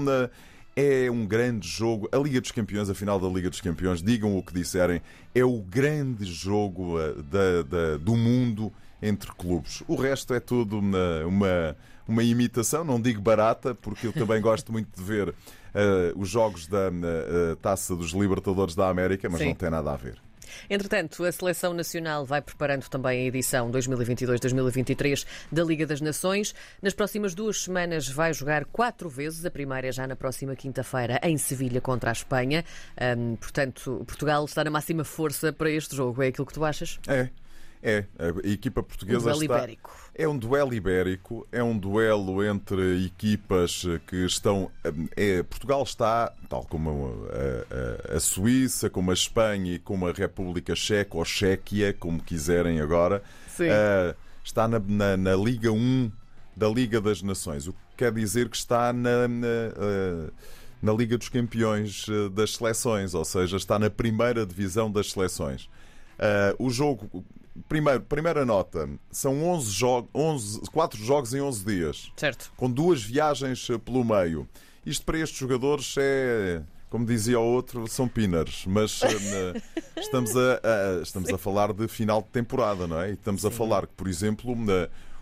É 0.76 1.10
um 1.10 1.26
grande 1.26 1.66
jogo. 1.66 2.08
A 2.12 2.16
Liga 2.16 2.40
dos 2.40 2.52
Campeões, 2.52 2.88
a 2.88 2.94
final 2.94 3.18
da 3.18 3.28
Liga 3.28 3.50
dos 3.50 3.60
Campeões, 3.60 4.02
digam 4.02 4.36
o 4.36 4.42
que 4.42 4.54
disserem, 4.54 5.02
é 5.34 5.44
o 5.44 5.60
grande 5.60 6.24
jogo 6.24 6.96
da, 7.30 7.62
da, 7.62 7.96
do 7.96 8.16
mundo 8.16 8.72
entre 9.02 9.30
clubes. 9.32 9.82
O 9.86 9.96
resto 9.96 10.34
é 10.34 10.40
tudo 10.40 10.78
uma, 10.78 11.24
uma, 11.26 11.76
uma 12.06 12.22
imitação, 12.22 12.84
não 12.84 13.00
digo 13.00 13.20
barata, 13.20 13.74
porque 13.74 14.06
eu 14.06 14.12
também 14.12 14.40
gosto 14.42 14.72
muito 14.72 14.88
de 14.96 15.02
ver 15.02 15.28
uh, 15.28 15.34
os 16.16 16.28
jogos 16.28 16.66
da 16.66 16.88
uh, 16.88 17.56
Taça 17.56 17.94
dos 17.94 18.12
Libertadores 18.12 18.74
da 18.74 18.88
América, 18.88 19.28
mas 19.28 19.40
Sim. 19.40 19.48
não 19.48 19.54
tem 19.54 19.70
nada 19.70 19.92
a 19.92 19.96
ver. 19.96 20.20
Entretanto, 20.68 21.24
a 21.24 21.32
Seleção 21.32 21.72
Nacional 21.72 22.24
vai 22.24 22.40
preparando 22.40 22.88
também 22.88 23.22
a 23.22 23.26
edição 23.26 23.70
2022-2023 23.70 25.26
da 25.50 25.64
Liga 25.64 25.86
das 25.86 26.00
Nações. 26.00 26.54
Nas 26.82 26.94
próximas 26.94 27.34
duas 27.34 27.62
semanas 27.62 28.08
vai 28.08 28.32
jogar 28.32 28.64
quatro 28.64 29.08
vezes. 29.08 29.44
A 29.44 29.50
primeira 29.50 29.88
é 29.88 29.92
já 29.92 30.06
na 30.06 30.16
próxima 30.16 30.54
quinta-feira 30.56 31.20
em 31.22 31.36
Sevilha 31.38 31.80
contra 31.80 32.10
a 32.10 32.12
Espanha. 32.12 32.64
Um, 33.16 33.36
portanto, 33.36 34.02
Portugal 34.06 34.44
está 34.44 34.64
na 34.64 34.70
máxima 34.70 35.04
força 35.04 35.52
para 35.52 35.70
este 35.70 35.96
jogo. 35.96 36.22
É 36.22 36.28
aquilo 36.28 36.46
que 36.46 36.54
tu 36.54 36.64
achas? 36.64 36.98
É. 37.06 37.28
É, 37.82 38.04
a 38.18 38.48
equipa 38.48 38.82
portuguesa 38.82 39.20
um 39.20 39.22
duelo 39.22 39.42
está... 39.42 39.56
ibérico. 39.56 39.90
É 40.14 40.28
um 40.28 40.36
duelo 40.38 40.74
ibérico, 40.74 41.48
é 41.50 41.62
um 41.62 41.78
duelo 41.78 42.44
entre 42.44 43.06
equipas 43.06 43.84
que 44.06 44.16
estão. 44.26 44.70
É, 45.16 45.42
Portugal 45.42 45.82
está, 45.82 46.32
tal 46.48 46.64
como 46.64 47.26
a, 47.30 48.12
a, 48.12 48.16
a, 48.16 48.20
Suíça, 48.20 48.90
como 48.90 49.10
a 49.10 49.14
Espanha 49.14 49.74
e 49.74 49.78
como 49.78 50.06
a 50.06 50.12
República 50.12 50.74
Checa, 50.74 51.16
ou 51.16 51.24
Chequia, 51.24 51.94
como 51.94 52.22
quiserem 52.22 52.80
agora, 52.80 53.22
uh, 53.58 54.14
está 54.44 54.68
na, 54.68 54.78
na, 54.78 55.16
na, 55.16 55.34
Liga 55.34 55.72
1 55.72 56.12
da 56.54 56.68
Liga 56.68 57.00
das 57.00 57.22
Nações, 57.22 57.66
o 57.66 57.72
que 57.72 57.78
quer 57.96 58.12
dizer 58.12 58.50
que 58.50 58.56
está 58.56 58.92
na, 58.92 59.26
na, 59.26 59.46
uh, 59.46 60.32
na 60.82 60.92
Liga 60.92 61.16
dos 61.16 61.28
Campeões 61.28 62.06
eh, 62.08 62.28
das 62.30 62.54
Seleções, 62.56 63.14
ou 63.14 63.24
seja, 63.24 63.56
está 63.56 63.78
na 63.78 63.90
primeira 63.90 64.46
divisão 64.46 64.90
das 64.90 65.12
seleções. 65.12 65.64
Uh, 66.18 66.66
o 66.66 66.70
jogo 66.70 67.24
Primeiro, 67.68 68.00
primeira 68.02 68.44
nota, 68.44 68.88
são 69.10 69.44
11 69.44 69.70
jogos, 69.70 70.10
11, 70.14 70.60
4 70.70 71.04
jogos 71.04 71.34
em 71.34 71.40
11 71.40 71.64
dias. 71.64 72.12
Certo. 72.16 72.52
Com 72.56 72.70
duas 72.70 73.02
viagens 73.02 73.68
eh, 73.68 73.78
pelo 73.78 74.04
meio. 74.04 74.48
Isto 74.86 75.04
para 75.04 75.18
estes 75.18 75.38
jogadores 75.38 75.94
é, 75.98 76.62
como 76.88 77.06
dizia 77.06 77.38
o 77.38 77.44
outro, 77.44 77.86
são 77.86 78.08
pinners. 78.08 78.64
Mas 78.66 79.00
uh, 79.02 79.06
estamos, 79.96 80.36
a, 80.36 80.60
a, 80.62 81.02
estamos 81.02 81.30
a 81.30 81.38
falar 81.38 81.72
de 81.72 81.86
final 81.88 82.22
de 82.22 82.28
temporada, 82.28 82.86
não 82.86 83.00
é? 83.00 83.10
E 83.10 83.12
estamos 83.14 83.42
Sim. 83.42 83.48
a 83.48 83.50
falar 83.50 83.86
que, 83.86 83.94
por 83.94 84.08
exemplo, 84.08 84.56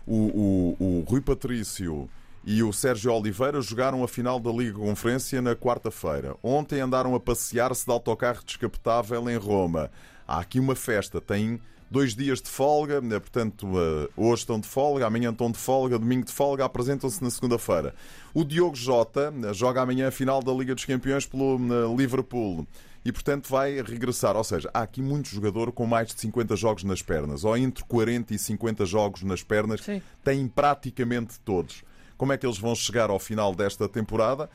o, 0.05 0.15
o, 0.15 0.77
o 0.79 1.05
Rui 1.07 1.21
Patrício 1.21 2.09
e 2.43 2.63
o 2.63 2.73
Sérgio 2.73 3.13
Oliveira 3.13 3.61
jogaram 3.61 4.03
a 4.03 4.07
final 4.07 4.39
da 4.39 4.51
Liga 4.51 4.79
Conferência 4.79 5.41
na 5.41 5.55
quarta-feira. 5.55 6.35
Ontem 6.41 6.79
andaram 6.79 7.13
a 7.13 7.19
passear-se 7.19 7.85
de 7.85 7.91
autocarro 7.91 8.43
descapotável 8.43 9.29
em 9.29 9.37
Roma. 9.37 9.91
Há 10.27 10.39
aqui 10.39 10.59
uma 10.59 10.75
festa, 10.75 11.19
tem 11.21 11.59
dois 11.89 12.15
dias 12.15 12.41
de 12.41 12.49
folga, 12.49 13.01
né, 13.01 13.19
portanto, 13.19 13.67
eh, 13.75 14.09
hoje 14.15 14.41
estão 14.41 14.59
de 14.59 14.67
folga, 14.67 15.07
amanhã 15.07 15.31
estão 15.31 15.51
de 15.51 15.57
folga, 15.57 15.97
domingo 15.97 16.25
de 16.25 16.31
folga, 16.31 16.65
apresentam-se 16.65 17.23
na 17.23 17.29
segunda-feira. 17.29 17.95
O 18.33 18.43
Diogo 18.43 18.75
Jota 18.75 19.31
né, 19.31 19.53
joga 19.53 19.81
amanhã 19.81 20.07
a 20.07 20.11
final 20.11 20.41
da 20.41 20.51
Liga 20.51 20.75
dos 20.75 20.85
Campeões 20.85 21.25
pelo 21.25 21.57
né, 21.57 21.75
Liverpool 21.97 22.67
e, 23.03 23.11
portanto, 23.11 23.49
vai 23.49 23.81
regressar. 23.81 24.35
Ou 24.37 24.43
seja, 24.43 24.69
há 24.73 24.81
aqui 24.81 25.01
muito 25.01 25.29
jogador 25.29 25.71
com 25.71 25.85
mais 25.85 26.09
de 26.09 26.19
50 26.19 26.55
jogos 26.55 26.83
nas 26.83 27.01
pernas, 27.01 27.43
ou 27.43 27.57
entre 27.57 27.83
40 27.85 28.33
e 28.33 28.37
50 28.37 28.85
jogos 28.85 29.23
nas 29.23 29.41
pernas, 29.41 29.81
Sim. 29.81 30.01
têm 30.23 30.47
praticamente 30.47 31.39
todos. 31.39 31.83
Como 32.17 32.33
é 32.33 32.37
que 32.37 32.45
eles 32.45 32.57
vão 32.57 32.75
chegar 32.75 33.09
ao 33.09 33.17
final 33.17 33.55
desta 33.55 33.87
temporada? 33.87 34.49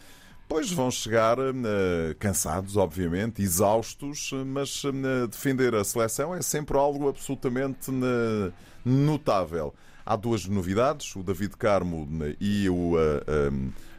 Pois 0.47 0.71
vão 0.71 0.91
chegar 0.91 1.39
uh, 1.39 1.55
cansados, 2.19 2.77
obviamente, 2.77 3.43
exaustos, 3.43 4.31
mas 4.47 4.85
uh, 4.85 5.27
defender 5.27 5.75
a 5.75 5.83
seleção 5.83 6.35
é 6.35 6.43
sempre 6.43 6.77
algo 6.77 7.09
absolutamente 7.09 7.91
uh, 7.91 8.53
notável. 8.85 9.75
Há 10.05 10.17
duas 10.17 10.45
novidades, 10.47 11.17
o 11.17 11.23
David 11.23 11.57
Carmo 11.57 12.07
e 12.39 12.69
o, 12.69 12.93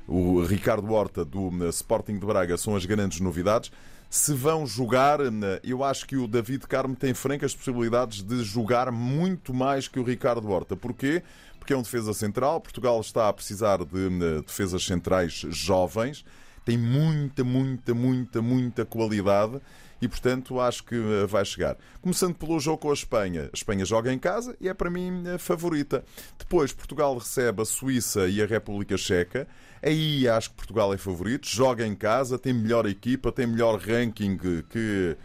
o 0.08 0.44
Ricardo 0.44 0.94
Horta 0.94 1.26
do 1.26 1.68
Sporting 1.70 2.20
de 2.20 2.26
Braga 2.28 2.56
são 2.58 2.76
as 2.76 2.86
grandes 2.86 3.20
novidades. 3.20 3.72
Se 4.08 4.32
vão 4.32 4.68
jogar, 4.68 5.18
eu 5.64 5.84
acho 5.84 6.06
que 6.06 6.16
o 6.16 6.28
David 6.28 6.68
Carmo 6.68 6.96
tem 6.96 7.16
francas 7.16 7.56
possibilidades 7.56 8.22
de 8.22 8.44
jogar 8.44 8.92
muito 8.92 9.52
mais 9.52 9.88
que 9.88 10.00
o 10.00 10.04
Ricardo 10.04 10.48
Horta. 10.48 10.76
Porquê? 10.76 11.24
Porque 11.66 11.74
é 11.74 11.78
um 11.78 11.82
defesa 11.82 12.14
central. 12.14 12.62
Portugal 12.62 13.02
está 13.02 13.28
a 13.28 13.34
precisar 13.34 13.80
de 13.84 14.42
defesas 14.46 14.86
centrais 14.86 15.34
jovens, 15.50 16.24
tem 16.64 16.78
muita, 16.78 17.44
muita, 17.44 17.92
muita, 17.96 18.40
muita 18.40 18.86
qualidade 18.86 19.60
e, 20.00 20.08
portanto, 20.08 20.60
acho 20.60 20.84
que 20.84 20.96
eh, 20.96 21.26
vai 21.26 21.44
chegar. 21.44 21.76
Começando 22.02 22.36
pelo 22.36 22.60
jogo 22.60 22.78
com 22.78 22.92
a 22.92 22.94
Espanha. 22.94 23.50
A 23.52 23.56
Espanha 23.56 23.84
joga 23.84 24.14
em 24.14 24.20
casa 24.20 24.56
e 24.62 24.70
é 24.70 24.74
para 24.76 24.92
mim 24.92 25.24
a 25.28 25.40
favorita. 25.40 26.06
Depois, 26.38 26.72
Portugal 26.72 27.18
recebe 27.18 27.64
a 27.64 27.66
Suíça 27.66 28.28
e 28.28 28.42
a 28.44 28.46
República 28.46 28.96
Checa. 28.96 29.48
Aí 29.82 30.28
acho 30.28 30.52
que 30.52 30.58
Portugal 30.58 30.94
é 30.94 30.98
favorito. 30.98 31.48
Joga 31.48 31.86
em 31.86 31.96
casa, 31.96 32.38
tem 32.38 32.54
melhor 32.54 32.86
equipa, 32.86 33.32
tem 33.32 33.48
melhor 33.48 33.80
ranking 33.80 34.38
que 34.38 34.64
eh, 34.76 35.18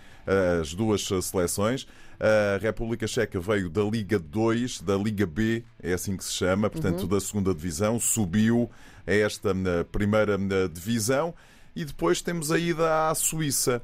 as 0.61 0.75
duas 0.75 1.07
seleções. 1.23 1.87
A 2.21 2.59
República 2.59 3.07
Checa 3.07 3.41
veio 3.41 3.71
da 3.71 3.83
Liga 3.83 4.19
2, 4.19 4.83
da 4.83 4.97
Liga 4.97 5.27
B, 5.27 5.65
é 5.83 5.95
assim 5.95 6.17
que 6.17 6.25
se 6.25 6.33
chama, 6.33 6.69
portanto, 6.69 7.03
uhum. 7.03 7.09
da 7.09 7.21
segunda 7.21 7.55
divisão, 7.55 7.99
subiu 7.99 8.71
a 9.07 9.13
esta 9.13 9.55
primeira 9.91 10.37
divisão 10.69 11.35
e 11.75 11.85
depois 11.85 12.21
temos 12.21 12.53
a 12.53 12.59
ida 12.59 13.09
à 13.09 13.15
Suíça. 13.15 13.81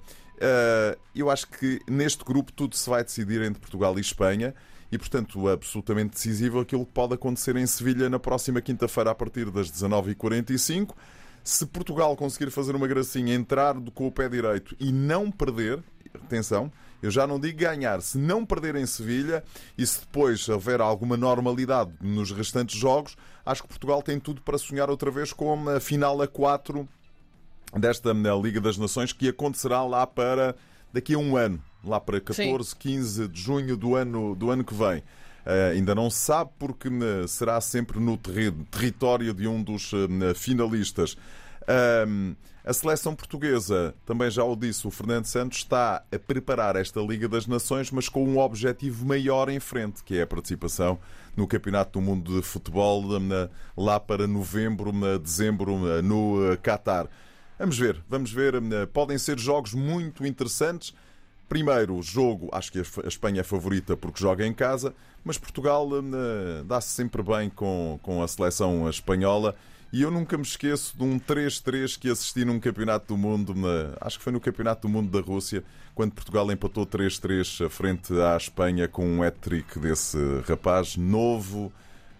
Eu 1.14 1.30
acho 1.30 1.46
que 1.48 1.80
neste 1.88 2.22
grupo 2.24 2.52
tudo 2.52 2.76
se 2.76 2.90
vai 2.90 3.02
decidir 3.02 3.40
entre 3.40 3.58
Portugal 3.58 3.96
e 3.96 4.02
Espanha 4.02 4.54
e, 4.92 4.98
portanto, 4.98 5.48
absolutamente 5.48 6.10
decisivo 6.10 6.60
aquilo 6.60 6.84
que 6.84 6.92
pode 6.92 7.14
acontecer 7.14 7.56
em 7.56 7.66
Sevilha 7.66 8.10
na 8.10 8.18
próxima 8.18 8.60
quinta-feira 8.60 9.10
a 9.10 9.14
partir 9.14 9.50
das 9.50 9.70
19h45. 9.70 10.94
Se 11.42 11.64
Portugal 11.64 12.14
conseguir 12.16 12.50
fazer 12.50 12.76
uma 12.76 12.86
gracinha, 12.86 13.34
entrar 13.34 13.74
com 13.94 14.06
o 14.06 14.12
pé 14.12 14.28
direito 14.28 14.76
e 14.78 14.92
não 14.92 15.30
perder, 15.30 15.82
atenção, 16.24 16.70
eu 17.02 17.10
já 17.10 17.26
não 17.26 17.38
digo 17.38 17.58
ganhar, 17.58 18.00
se 18.00 18.18
não 18.18 18.44
perder 18.44 18.74
em 18.76 18.86
Sevilha 18.86 19.44
e 19.76 19.86
se 19.86 20.00
depois 20.00 20.48
houver 20.48 20.80
alguma 20.80 21.16
normalidade 21.16 21.92
nos 22.00 22.30
restantes 22.30 22.78
jogos, 22.78 23.16
acho 23.44 23.62
que 23.62 23.68
Portugal 23.68 24.02
tem 24.02 24.18
tudo 24.18 24.40
para 24.40 24.58
sonhar 24.58 24.90
outra 24.90 25.10
vez 25.10 25.32
com 25.32 25.68
a 25.68 25.78
final 25.78 26.20
a 26.22 26.26
4 26.26 26.88
desta 27.78 28.12
Liga 28.12 28.60
das 28.60 28.78
Nações 28.78 29.12
que 29.12 29.28
acontecerá 29.28 29.84
lá 29.84 30.06
para 30.06 30.56
daqui 30.92 31.14
a 31.14 31.18
um 31.18 31.36
ano, 31.36 31.62
lá 31.84 32.00
para 32.00 32.20
14, 32.20 32.70
Sim. 32.70 32.76
15 32.78 33.28
de 33.28 33.40
junho 33.40 33.76
do 33.76 33.94
ano, 33.94 34.34
do 34.34 34.50
ano 34.50 34.64
que 34.64 34.74
vem. 34.74 34.98
Uh, 35.46 35.74
ainda 35.74 35.94
não 35.94 36.10
se 36.10 36.18
sabe 36.18 36.50
porque 36.58 36.88
uh, 36.88 37.28
será 37.28 37.60
sempre 37.60 38.00
no 38.00 38.16
território 38.16 39.32
de 39.32 39.46
um 39.46 39.62
dos 39.62 39.92
uh, 39.92 40.34
finalistas. 41.66 42.36
a 42.64 42.72
seleção 42.72 43.14
portuguesa, 43.14 43.94
também 44.04 44.28
já 44.28 44.42
o 44.42 44.56
disse, 44.56 44.88
o 44.88 44.90
Fernando 44.90 45.24
Santos 45.26 45.58
está 45.58 46.02
a 46.10 46.18
preparar 46.18 46.74
esta 46.74 47.00
Liga 47.00 47.28
das 47.28 47.46
Nações, 47.46 47.92
mas 47.92 48.08
com 48.08 48.24
um 48.24 48.38
objetivo 48.38 49.06
maior 49.06 49.48
em 49.48 49.60
frente, 49.60 50.02
que 50.02 50.18
é 50.18 50.22
a 50.22 50.26
participação 50.26 50.98
no 51.36 51.46
Campeonato 51.46 51.92
do 51.92 52.04
Mundo 52.04 52.34
de 52.34 52.42
Futebol 52.42 53.04
lá 53.76 54.00
para 54.00 54.26
novembro, 54.26 54.90
dezembro, 55.22 56.02
no 56.02 56.56
Qatar. 56.60 57.08
Vamos 57.58 57.78
ver, 57.78 58.02
vamos 58.08 58.32
ver. 58.32 58.54
eh, 58.56 58.86
Podem 58.86 59.16
ser 59.16 59.38
jogos 59.38 59.72
muito 59.72 60.26
interessantes. 60.26 60.92
Primeiro 61.48 62.02
jogo, 62.02 62.48
acho 62.52 62.72
que 62.72 62.80
a 62.80 63.08
Espanha 63.08 63.40
é 63.40 63.44
favorita 63.44 63.96
porque 63.96 64.20
joga 64.20 64.44
em 64.44 64.52
casa, 64.52 64.92
mas 65.24 65.38
Portugal 65.38 65.88
eh, 65.92 66.64
dá-se 66.64 66.88
sempre 66.88 67.22
bem 67.22 67.48
com 67.48 68.22
a 68.22 68.28
seleção 68.28 68.90
espanhola. 68.90 69.54
E 69.96 70.02
eu 70.02 70.10
nunca 70.10 70.36
me 70.36 70.42
esqueço 70.42 70.94
de 70.94 71.02
um 71.02 71.18
3-3 71.18 71.96
que 71.98 72.10
assisti 72.10 72.44
num 72.44 72.60
Campeonato 72.60 73.06
do 73.06 73.16
Mundo, 73.16 73.54
na- 73.54 73.96
acho 73.98 74.18
que 74.18 74.24
foi 74.24 74.30
no 74.30 74.38
Campeonato 74.38 74.82
do 74.86 74.90
Mundo 74.92 75.10
da 75.10 75.26
Rússia, 75.26 75.64
quando 75.94 76.12
Portugal 76.12 76.52
empatou 76.52 76.84
3-3 76.84 77.66
frente 77.70 78.12
à 78.20 78.36
Espanha 78.36 78.86
com 78.88 79.06
um 79.08 79.22
hat-trick 79.22 79.78
desse 79.78 80.18
rapaz 80.46 80.98
novo. 80.98 81.72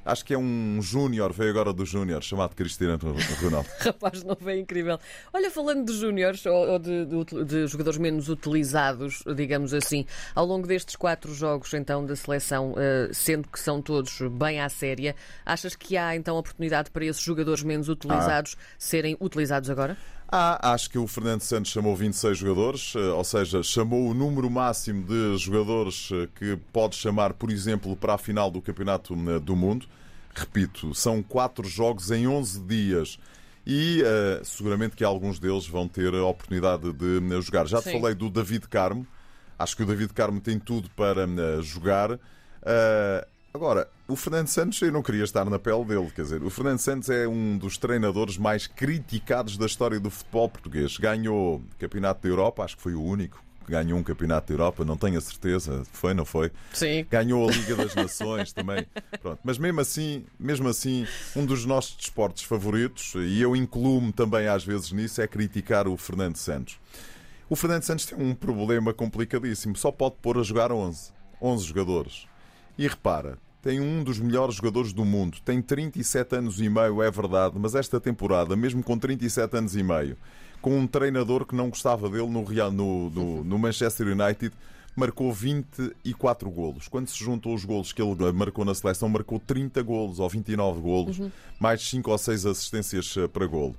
Acho 0.07 0.25
que 0.25 0.33
é 0.33 0.39
um 0.39 0.81
júnior, 0.81 1.33
veio 1.33 1.51
agora 1.51 1.73
do 1.73 1.85
júnior, 1.85 2.23
chamado 2.23 2.55
Cristiano 2.55 2.99
Ronaldo. 3.43 3.69
Rapaz, 3.81 4.23
não 4.23 4.37
é 4.47 4.59
incrível. 4.59 4.99
Olha, 5.33 5.51
falando 5.51 5.85
de 5.85 5.99
júniores 5.99 6.47
ou, 6.47 6.79
de, 6.79 7.05
de 7.05 7.17
de 7.45 7.67
jogadores 7.67 7.99
menos 7.99 8.29
utilizados, 8.29 9.23
digamos 9.35 9.75
assim, 9.75 10.07
ao 10.35 10.47
longo 10.47 10.67
destes 10.67 10.97
quatro 10.97 11.35
jogos 11.35 11.73
então 11.75 12.05
da 12.05 12.15
seleção, 12.15 12.75
eh, 12.77 13.11
sendo 13.13 13.49
que 13.49 13.59
são 13.59 13.83
todos 13.83 14.21
bem 14.33 14.61
à 14.61 14.69
séria, 14.69 15.15
achas 15.45 15.75
que 15.75 15.97
há 15.97 16.15
então 16.15 16.37
oportunidade 16.37 16.91
para 16.91 17.05
esses 17.05 17.23
jogadores 17.23 17.63
menos 17.63 17.89
utilizados 17.89 18.57
serem 18.79 19.17
utilizados 19.21 19.71
agora? 19.71 19.97
Ah, 20.29 20.73
acho 20.73 20.91
que 20.91 20.99
o 20.99 21.07
Fernando 21.07 21.41
Santos 21.43 21.71
chamou 21.71 21.95
26 21.95 22.37
jogadores, 22.37 22.95
eh, 22.97 22.99
ou 22.99 23.23
seja, 23.23 23.63
chamou 23.63 24.09
o 24.09 24.15
número 24.15 24.51
máximo 24.51 25.05
de 25.05 25.39
jogadores 25.39 26.09
eh, 26.13 26.29
que 26.35 26.57
pode 26.73 26.97
chamar, 26.97 27.33
por 27.33 27.51
exemplo, 27.51 27.95
para 27.97 28.15
a 28.15 28.19
final 28.19 28.51
do 28.51 28.61
Campeonato 28.61 29.15
eh, 29.15 29.39
do 29.39 29.55
Mundo. 29.55 29.87
Repito, 30.35 30.93
são 30.95 31.23
quatro 31.23 31.67
jogos 31.69 32.11
em 32.11 32.27
11 32.27 32.61
dias. 32.61 33.19
E 33.67 34.01
eh, 34.05 34.41
seguramente 34.45 34.95
que 34.95 35.03
alguns 35.03 35.41
deles 35.41 35.67
vão 35.67 35.89
ter 35.89 36.15
a 36.15 36.25
oportunidade 36.25 36.93
de 36.93 37.41
jogar. 37.43 37.67
Já 37.67 37.79
te 37.79 37.91
Sim. 37.91 38.01
falei 38.01 38.15
do 38.15 38.31
David 38.31 38.69
Carmo. 38.69 39.05
Acho 39.59 39.77
que 39.77 39.83
o 39.83 39.87
David 39.87 40.13
Carmo 40.13 40.41
tem 40.41 40.59
tudo 40.59 40.89
para 40.91 41.23
eh, 41.23 41.63
jogar. 41.63 42.19
Eh, 42.63 43.29
agora, 43.57 43.89
o 44.07 44.15
Fernando 44.15 44.49
Santos, 44.49 44.81
eu 44.81 44.93
não 44.93 45.03
queria 45.03 45.25
estar 45.25 45.45
na 45.47 45.59
pele 45.59 45.85
dele. 45.85 46.11
Quer 46.15 46.23
dizer, 46.23 46.43
o 46.43 46.51
Fernando 46.51 46.79
Santos 46.79 47.11
é 47.11 47.27
um 47.27 47.59
dos 47.59 47.77
treinadores 47.77 48.37
mais 48.39 48.67
criticados 48.67 49.57
da 49.57 49.67
história 49.67 49.99
do 49.99 50.11
futebol 50.11 50.49
português. 50.49 50.97
Ganhou 50.97 51.63
Campeonato 51.79 52.23
da 52.23 52.29
Europa, 52.29 52.63
acho 52.63 52.77
que 52.77 52.83
foi 52.83 52.95
o 52.95 53.03
único 53.03 53.45
que 53.65 53.73
ganhou 53.73 53.99
um 53.99 54.03
Campeonato 54.03 54.47
da 54.47 54.55
Europa, 54.55 54.85
não 54.85 54.97
tenho 54.97 55.19
a 55.19 55.21
certeza. 55.21 55.83
Foi, 55.91 56.15
não 56.15 56.25
foi? 56.25 56.53
Sim. 56.73 57.05
Ganhou 57.11 57.49
a 57.49 57.53
Liga 57.53 57.75
das 57.75 57.95
Nações 57.97 58.53
também. 58.53 58.87
Pronto. 59.21 59.41
Mas 59.43 59.59
mesmo 59.59 59.81
assim, 59.81 60.25
mesmo 60.39 60.69
assim, 60.69 61.07
um 61.35 61.45
dos 61.45 61.65
nossos 61.65 61.97
desportos 61.97 62.45
favoritos, 62.45 63.15
e 63.17 63.41
eu 63.41 63.57
incluo-me 63.57 64.13
também 64.13 64.47
às 64.47 64.65
vezes 64.65 64.93
nisso, 64.93 65.21
é 65.21 65.27
criticar 65.27 65.89
o 65.89 65.97
Fernando 65.97 66.37
Santos. 66.37 66.79
O 67.51 67.57
Fernando 67.57 67.83
Santos 67.83 68.07
tem 68.07 68.19
um 68.19 68.35
problema 68.35 68.95
complicadíssimo. 68.95 69.77
Só 69.77 69.91
pode 69.91 70.17
pôr 70.23 70.39
a 70.39 70.43
jogar 70.43 70.71
11. 70.71 71.13
11 71.41 71.65
jogadores. 71.65 72.27
E 72.79 72.87
repara, 72.87 73.39
tem 73.67 73.81
um 73.81 74.05
dos 74.05 74.21
melhores 74.21 74.55
jogadores 74.55 74.93
do 74.93 75.05
mundo. 75.05 75.39
Tem 75.45 75.61
37 75.61 76.37
anos 76.37 76.61
e 76.61 76.69
meio, 76.69 77.03
é 77.03 77.11
verdade, 77.11 77.57
mas 77.59 77.75
esta 77.75 77.99
temporada, 77.99 78.55
mesmo 78.55 78.81
com 78.81 78.97
37 78.97 79.57
anos 79.57 79.75
e 79.75 79.83
meio, 79.83 80.17
com 80.63 80.79
um 80.79 80.87
treinador 80.87 81.45
que 81.45 81.57
não 81.57 81.69
gostava 81.69 82.09
dele 82.09 82.29
no, 82.29 82.45
Real, 82.45 82.71
no, 82.71 83.11
no, 83.11 83.43
no 83.43 83.59
Manchester 83.59 84.07
United, 84.07 84.55
marcou 84.95 85.33
24 85.33 86.49
golos. 86.49 86.87
Quando 86.87 87.09
se 87.09 87.19
juntou 87.19 87.57
os 87.57 87.65
golos 87.65 87.93
que 87.93 88.01
ele 88.01 88.31
marcou 88.31 88.65
na 88.65 88.73
seleção, 88.73 89.09
marcou 89.09 89.41
30 89.41 89.83
golos 89.83 90.21
ou 90.21 90.29
29 90.29 90.81
golos, 90.81 91.21
mais 91.59 91.83
5 91.89 92.09
ou 92.09 92.17
6 92.17 92.47
assistências 92.47 93.17
eh, 93.17 93.27
para 93.27 93.47
golo. 93.47 93.75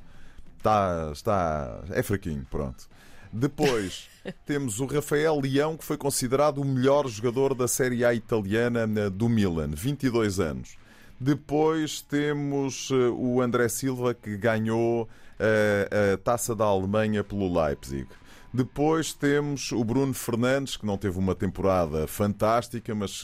Está, 0.58 1.12
está, 1.14 1.80
é 1.92 2.04
fraquinho, 2.04 2.46
pronto. 2.52 2.90
Depois 3.32 4.08
temos 4.46 4.80
o 4.80 4.86
Rafael 4.86 5.40
Leão, 5.40 5.78
que 5.78 5.84
foi 5.84 5.98
considerado 5.98 6.62
o 6.62 6.66
melhor 6.66 7.08
jogador 7.08 7.54
da 7.54 7.68
Série 7.68 8.04
A 8.04 8.14
italiana 8.14 8.88
eh, 9.00 9.10
do 9.10 9.30
Milan, 9.30 9.70
22 9.70 10.40
anos. 10.40 10.78
Depois 11.20 12.02
temos 12.02 12.90
eh, 12.92 13.10
o 13.10 13.42
André 13.42 13.70
Silva, 13.70 14.14
que 14.14 14.38
ganhou 14.38 15.08
eh, 15.40 16.14
a 16.14 16.18
taça 16.18 16.56
da 16.56 16.66
Alemanha 16.66 17.24
pelo 17.24 17.52
Leipzig. 17.62 18.08
Depois 18.54 19.14
temos 19.14 19.72
o 19.72 19.84
Bruno 19.84 20.14
Fernandes, 20.14 20.78
que 20.78 20.86
não 20.86 20.98
teve 20.98 21.20
uma 21.20 21.36
temporada 21.36 22.08
fantástica, 22.08 22.96
mas 22.96 23.22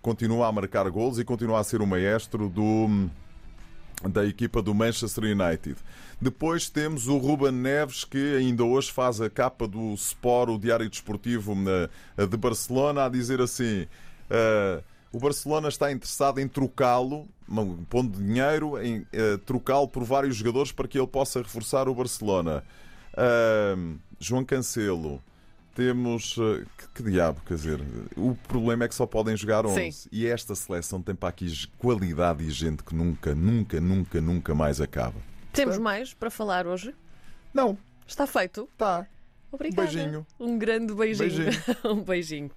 continua 0.00 0.46
a 0.46 0.52
marcar 0.52 0.88
golos 0.90 1.18
e 1.18 1.24
continua 1.24 1.58
a 1.58 1.64
ser 1.64 1.80
o 1.80 1.86
maestro 1.86 2.48
do, 2.48 3.08
da 4.02 4.24
equipa 4.24 4.62
do 4.62 4.74
Manchester 4.74 5.24
United. 5.24 5.76
Depois 6.20 6.68
temos 6.68 7.08
o 7.08 7.16
Ruben 7.16 7.52
Neves, 7.52 8.04
que 8.04 8.36
ainda 8.36 8.64
hoje 8.64 8.92
faz 8.92 9.20
a 9.20 9.30
capa 9.30 9.66
do 9.66 9.94
Sport, 9.94 10.50
o 10.50 10.58
Diário 10.58 10.88
Desportivo 10.88 11.54
de 12.16 12.36
Barcelona, 12.36 13.06
a 13.06 13.08
dizer 13.08 13.40
assim: 13.40 13.86
eh, 14.30 14.82
o 15.12 15.18
Barcelona 15.18 15.68
está 15.68 15.90
interessado 15.90 16.38
em 16.38 16.46
trocá-lo, 16.46 17.26
pondo 17.88 18.18
dinheiro, 18.18 18.80
em 18.82 19.06
eh, 19.12 19.38
trocá-lo 19.46 19.88
por 19.88 20.04
vários 20.04 20.36
jogadores 20.36 20.70
para 20.72 20.86
que 20.86 20.98
ele 20.98 21.06
possa 21.06 21.40
reforçar 21.40 21.88
o 21.88 21.94
Barcelona. 21.94 22.62
Ah, 23.16 23.76
João 24.20 24.44
Cancelo. 24.44 25.22
Temos. 25.78 26.36
eh, 26.38 26.64
Que, 26.76 26.88
que 27.04 27.10
diabo, 27.10 27.40
quer 27.46 27.54
dizer, 27.54 27.80
o 28.16 28.34
problema 28.48 28.84
é 28.84 28.88
que 28.88 28.94
só 28.96 29.06
podem 29.06 29.36
jogar 29.36 29.64
11. 29.64 29.92
Sim. 29.92 30.08
E 30.10 30.26
esta 30.26 30.52
seleção 30.56 31.00
tem 31.00 31.14
para 31.14 31.28
aqui 31.28 31.46
qualidade 31.78 32.42
e 32.42 32.50
gente 32.50 32.82
que 32.82 32.92
nunca, 32.96 33.32
nunca, 33.32 33.80
nunca, 33.80 34.20
nunca 34.20 34.54
mais 34.56 34.80
acaba. 34.80 35.14
Temos 35.52 35.78
mais 35.78 36.12
para 36.12 36.30
falar 36.30 36.66
hoje? 36.66 36.92
Não, 37.54 37.78
Está 38.04 38.26
feito. 38.26 38.68
tá. 38.76 39.06
Obrigada. 39.52 39.88
Beijinho. 39.88 40.26
Um 40.40 40.58
grande 40.58 40.92
beijinho. 40.92 41.28
Beijinho. 41.28 41.62
um 41.86 42.02
beijinho. 42.02 42.50